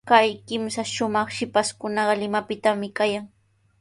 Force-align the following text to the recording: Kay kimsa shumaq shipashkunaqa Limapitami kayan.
Kay 0.09 0.29
kimsa 0.47 0.83
shumaq 0.93 1.27
shipashkunaqa 1.35 2.13
Limapitami 2.21 2.87
kayan. 2.97 3.25